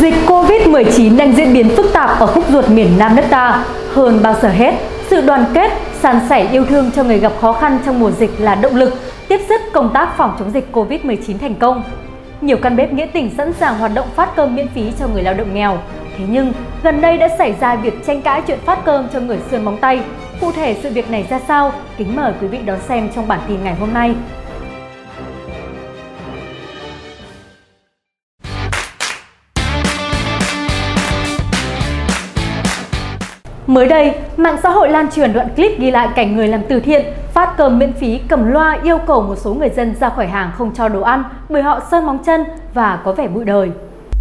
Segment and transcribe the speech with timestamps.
[0.00, 3.64] Dịch Covid-19 đang diễn biến phức tạp ở khúc ruột miền Nam nước ta.
[3.94, 4.74] Hơn bao giờ hết,
[5.08, 8.30] sự đoàn kết, san sẻ yêu thương cho người gặp khó khăn trong mùa dịch
[8.38, 8.94] là động lực
[9.28, 11.82] tiếp sức công tác phòng chống dịch Covid-19 thành công.
[12.40, 15.22] Nhiều căn bếp nghĩa tình sẵn sàng hoạt động phát cơm miễn phí cho người
[15.22, 15.78] lao động nghèo.
[16.18, 19.38] Thế nhưng, gần đây đã xảy ra việc tranh cãi chuyện phát cơm cho người
[19.50, 20.00] sườn móng tay.
[20.40, 21.72] Cụ thể sự việc này ra sao?
[21.98, 24.14] Kính mời quý vị đón xem trong bản tin ngày hôm nay.
[33.70, 36.80] Mới đây, mạng xã hội lan truyền đoạn clip ghi lại cảnh người làm từ
[36.80, 40.26] thiện phát cơm miễn phí cầm loa yêu cầu một số người dân ra khỏi
[40.26, 43.70] hàng không cho đồ ăn bởi họ sơn móng chân và có vẻ bụi đời.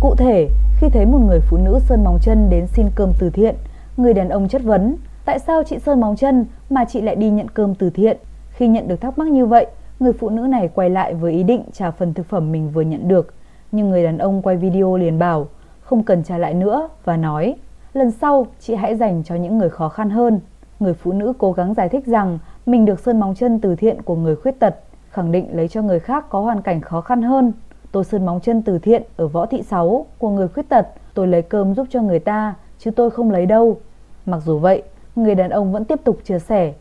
[0.01, 0.47] Cụ thể,
[0.79, 3.55] khi thấy một người phụ nữ sơn móng chân đến xin cơm từ thiện,
[3.97, 7.29] người đàn ông chất vấn tại sao chị sơn móng chân mà chị lại đi
[7.29, 8.17] nhận cơm từ thiện.
[8.51, 9.67] Khi nhận được thắc mắc như vậy,
[9.99, 12.81] người phụ nữ này quay lại với ý định trả phần thực phẩm mình vừa
[12.81, 13.33] nhận được.
[13.71, 15.47] Nhưng người đàn ông quay video liền bảo
[15.81, 17.55] không cần trả lại nữa và nói
[17.93, 20.39] lần sau chị hãy dành cho những người khó khăn hơn.
[20.79, 24.01] Người phụ nữ cố gắng giải thích rằng mình được sơn móng chân từ thiện
[24.01, 24.75] của người khuyết tật,
[25.09, 27.53] khẳng định lấy cho người khác có hoàn cảnh khó khăn hơn.
[27.91, 31.27] Tôi sơn móng chân từ thiện ở Võ Thị Sáu của người khuyết tật, tôi
[31.27, 33.77] lấy cơm giúp cho người ta, chứ tôi không lấy đâu.
[34.25, 34.83] Mặc dù vậy,
[35.15, 36.73] người đàn ông vẫn tiếp tục chia sẻ.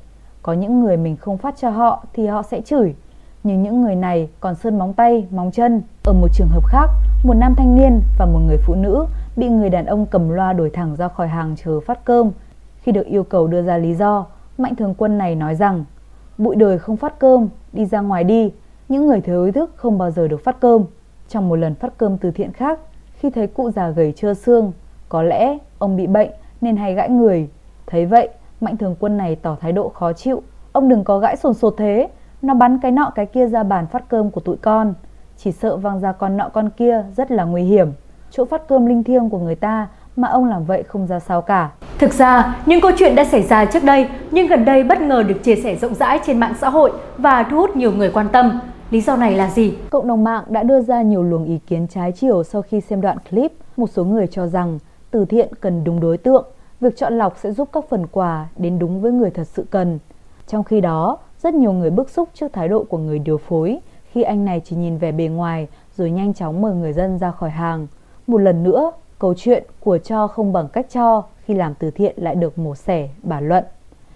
[0.42, 2.94] Có những người mình không phát cho họ thì họ sẽ chửi,
[3.44, 5.82] nhưng những người này còn sơn móng tay, móng chân.
[6.04, 6.90] Ở một trường hợp khác,
[7.24, 9.06] một nam thanh niên và một người phụ nữ
[9.38, 12.30] bị người đàn ông cầm loa đuổi thẳng ra khỏi hàng chờ phát cơm.
[12.76, 14.26] Khi được yêu cầu đưa ra lý do,
[14.58, 15.84] Mạnh thường quân này nói rằng
[16.38, 18.52] Bụi đời không phát cơm, đi ra ngoài đi,
[18.88, 20.84] những người thiếu ý thức không bao giờ được phát cơm.
[21.28, 22.80] Trong một lần phát cơm từ thiện khác,
[23.12, 24.72] khi thấy cụ già gầy trơ xương,
[25.08, 26.30] có lẽ ông bị bệnh
[26.60, 27.48] nên hay gãi người.
[27.86, 28.28] Thấy vậy,
[28.60, 30.42] Mạnh thường quân này tỏ thái độ khó chịu.
[30.72, 32.08] Ông đừng có gãi sồn sột thế,
[32.42, 34.94] nó bắn cái nọ cái kia ra bàn phát cơm của tụi con.
[35.36, 37.92] Chỉ sợ văng ra con nọ con kia rất là nguy hiểm
[38.30, 41.42] chỗ phát cơm linh thiêng của người ta mà ông làm vậy không ra sao
[41.42, 41.70] cả.
[41.98, 45.22] Thực ra, những câu chuyện đã xảy ra trước đây nhưng gần đây bất ngờ
[45.22, 48.28] được chia sẻ rộng rãi trên mạng xã hội và thu hút nhiều người quan
[48.28, 48.60] tâm.
[48.90, 49.74] Lý do này là gì?
[49.90, 53.00] Cộng đồng mạng đã đưa ra nhiều luồng ý kiến trái chiều sau khi xem
[53.00, 53.52] đoạn clip.
[53.76, 54.78] Một số người cho rằng
[55.10, 56.44] từ thiện cần đúng đối tượng,
[56.80, 59.98] việc chọn lọc sẽ giúp các phần quà đến đúng với người thật sự cần.
[60.46, 63.78] Trong khi đó, rất nhiều người bức xúc trước thái độ của người điều phối
[64.12, 67.30] khi anh này chỉ nhìn vẻ bề ngoài rồi nhanh chóng mời người dân ra
[67.30, 67.86] khỏi hàng.
[68.28, 72.14] Một lần nữa, câu chuyện của cho không bằng cách cho khi làm từ thiện
[72.16, 73.64] lại được mổ xẻ, bàn luận.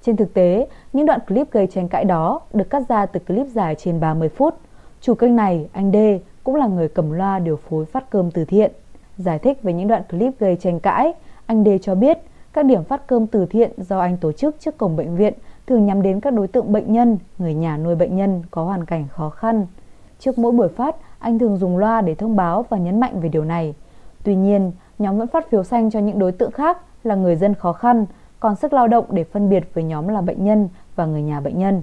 [0.02, 3.46] Trên thực tế, những đoạn clip gây tranh cãi đó được cắt ra từ clip
[3.46, 4.54] dài trên 30 phút.
[5.00, 5.96] Chủ kênh này, anh D,
[6.44, 8.72] cũng là người cầm loa điều phối phát cơm từ thiện.
[9.16, 11.12] Giải thích về những đoạn clip gây tranh cãi,
[11.46, 12.18] anh D cho biết
[12.52, 15.34] các điểm phát cơm từ thiện do anh tổ chức trước cổng bệnh viện
[15.66, 18.84] thường nhắm đến các đối tượng bệnh nhân, người nhà nuôi bệnh nhân có hoàn
[18.84, 19.66] cảnh khó khăn.
[20.18, 23.28] Trước mỗi buổi phát, anh thường dùng loa để thông báo và nhấn mạnh về
[23.28, 23.74] điều này.
[24.22, 27.54] Tuy nhiên, nhóm vẫn phát phiếu xanh cho những đối tượng khác là người dân
[27.54, 28.06] khó khăn,
[28.40, 31.40] còn sức lao động để phân biệt với nhóm là bệnh nhân và người nhà
[31.40, 31.82] bệnh nhân.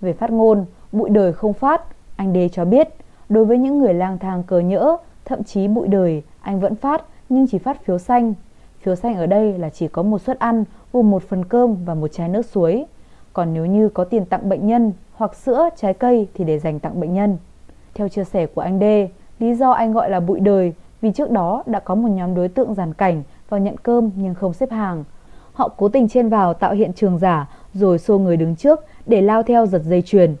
[0.00, 1.82] Về phát ngôn, bụi đời không phát,
[2.16, 2.88] anh Đê cho biết,
[3.28, 7.02] đối với những người lang thang cờ nhỡ, thậm chí bụi đời, anh vẫn phát
[7.28, 8.34] nhưng chỉ phát phiếu xanh.
[8.80, 11.94] Phiếu xanh ở đây là chỉ có một suất ăn gồm một phần cơm và
[11.94, 12.84] một chai nước suối.
[13.32, 16.80] Còn nếu như có tiền tặng bệnh nhân hoặc sữa, trái cây thì để dành
[16.80, 17.38] tặng bệnh nhân.
[17.94, 19.08] Theo chia sẻ của anh Đê,
[19.38, 20.72] lý do anh gọi là bụi đời
[21.04, 24.34] vì trước đó đã có một nhóm đối tượng giàn cảnh vào nhận cơm nhưng
[24.34, 25.04] không xếp hàng.
[25.52, 29.22] Họ cố tình chen vào tạo hiện trường giả rồi xô người đứng trước để
[29.22, 30.36] lao theo giật dây chuyền.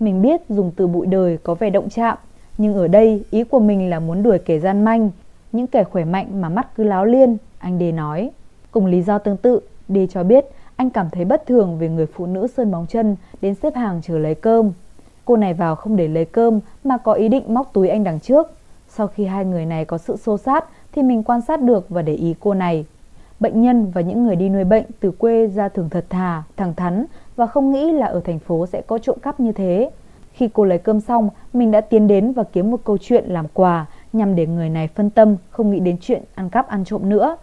[0.00, 2.18] Mình biết dùng từ bụi đời có vẻ động chạm,
[2.58, 5.10] nhưng ở đây ý của mình là muốn đuổi kẻ gian manh,
[5.52, 8.30] những kẻ khỏe mạnh mà mắt cứ láo liên, anh Đê nói.
[8.70, 10.44] Cùng lý do tương tự, Đê cho biết
[10.76, 14.00] anh cảm thấy bất thường về người phụ nữ sơn bóng chân đến xếp hàng
[14.02, 14.72] chờ lấy cơm.
[15.24, 18.20] Cô này vào không để lấy cơm mà có ý định móc túi anh đằng
[18.20, 18.57] trước.
[18.88, 22.02] Sau khi hai người này có sự xô sát thì mình quan sát được và
[22.02, 22.86] để ý cô này.
[23.40, 26.74] Bệnh nhân và những người đi nuôi bệnh từ quê ra thường thật thà, thẳng
[26.74, 27.04] thắn
[27.36, 29.90] và không nghĩ là ở thành phố sẽ có trộm cắp như thế.
[30.32, 33.46] Khi cô lấy cơm xong, mình đã tiến đến và kiếm một câu chuyện làm
[33.54, 37.08] quà nhằm để người này phân tâm, không nghĩ đến chuyện ăn cắp ăn trộm
[37.08, 37.36] nữa.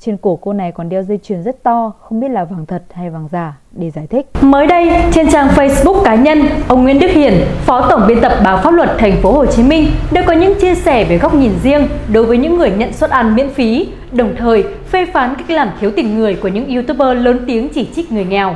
[0.00, 2.82] Trên cổ cô này còn đeo dây chuyền rất to, không biết là vàng thật
[2.90, 4.26] hay vàng giả để giải thích.
[4.42, 6.38] Mới đây, trên trang Facebook cá nhân,
[6.68, 9.62] ông Nguyễn Đức Hiển, Phó Tổng biên tập báo Pháp luật Thành phố Hồ Chí
[9.62, 12.92] Minh đã có những chia sẻ về góc nhìn riêng đối với những người nhận
[12.92, 16.74] suất ăn miễn phí, đồng thời phê phán cách làm thiếu tình người của những
[16.74, 18.54] YouTuber lớn tiếng chỉ trích người nghèo.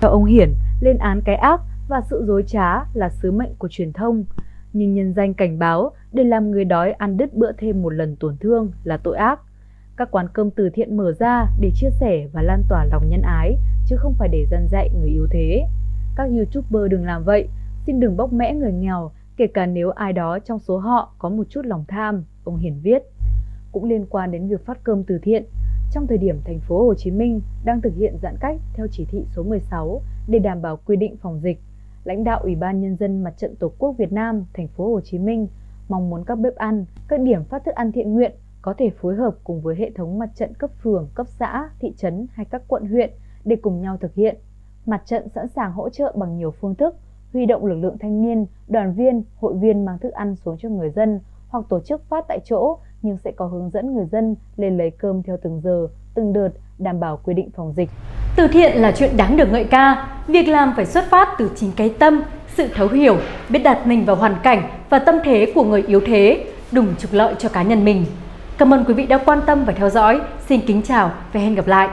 [0.00, 0.48] Theo ông Hiển,
[0.80, 4.24] lên án cái ác và sự dối trá là sứ mệnh của truyền thông,
[4.72, 8.16] nhưng nhân danh cảnh báo để làm người đói ăn đứt bữa thêm một lần
[8.16, 9.40] tổn thương là tội ác
[10.00, 13.22] các quán cơm từ thiện mở ra để chia sẻ và lan tỏa lòng nhân
[13.22, 13.56] ái,
[13.86, 15.66] chứ không phải để dân dạy người yếu thế.
[16.16, 17.48] Các YouTuber đừng làm vậy,
[17.86, 21.28] xin đừng bóc mẽ người nghèo, kể cả nếu ai đó trong số họ có
[21.28, 23.02] một chút lòng tham, ông Hiển viết.
[23.72, 25.44] cũng liên quan đến việc phát cơm từ thiện.
[25.92, 29.04] Trong thời điểm thành phố Hồ Chí Minh đang thực hiện giãn cách theo chỉ
[29.04, 31.60] thị số 16 để đảm bảo quy định phòng dịch,
[32.04, 35.00] lãnh đạo Ủy ban nhân dân Mặt trận Tổ quốc Việt Nam thành phố Hồ
[35.00, 35.46] Chí Minh
[35.88, 38.32] mong muốn các bếp ăn, các điểm phát thức ăn thiện nguyện
[38.62, 41.92] có thể phối hợp cùng với hệ thống mặt trận cấp phường, cấp xã, thị
[41.96, 43.10] trấn hay các quận huyện
[43.44, 44.36] để cùng nhau thực hiện.
[44.86, 46.94] Mặt trận sẵn sàng hỗ trợ bằng nhiều phương thức,
[47.32, 50.68] huy động lực lượng thanh niên, đoàn viên, hội viên mang thức ăn xuống cho
[50.68, 54.36] người dân hoặc tổ chức phát tại chỗ nhưng sẽ có hướng dẫn người dân
[54.56, 56.48] lên lấy cơm theo từng giờ, từng đợt
[56.78, 57.90] đảm bảo quy định phòng dịch.
[58.36, 61.72] Từ thiện là chuyện đáng được ngợi ca, việc làm phải xuất phát từ chính
[61.76, 63.16] cái tâm, sự thấu hiểu,
[63.50, 67.12] biết đặt mình vào hoàn cảnh và tâm thế của người yếu thế, đừng trục
[67.12, 68.04] lợi cho cá nhân mình.
[68.60, 70.20] Cảm ơn quý vị đã quan tâm và theo dõi.
[70.48, 71.88] Xin kính chào và hẹn gặp lại.